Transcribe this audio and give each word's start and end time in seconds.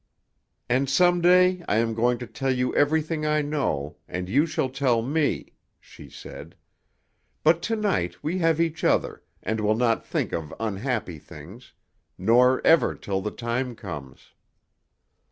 "And 0.67 0.89
some 0.89 1.21
day 1.21 1.63
I 1.69 1.75
am 1.75 1.93
going 1.93 2.17
to 2.17 2.25
tell 2.25 2.49
you 2.49 2.75
everything 2.75 3.23
I 3.23 3.43
know, 3.43 3.97
and 4.07 4.27
you 4.27 4.47
shall 4.47 4.67
tell 4.67 5.03
me," 5.03 5.53
she 5.79 6.09
said. 6.09 6.55
"But 7.43 7.61
to 7.69 7.75
night 7.75 8.23
we 8.23 8.39
have 8.39 8.59
each 8.59 8.83
other, 8.83 9.21
and 9.43 9.59
will 9.59 9.75
not 9.77 10.03
think 10.03 10.33
of 10.33 10.55
unhappy 10.59 11.19
things 11.19 11.73
nor 12.17 12.65
ever 12.65 12.95
till 12.95 13.21
the 13.21 13.29
time 13.29 13.75
comes." 13.75 14.31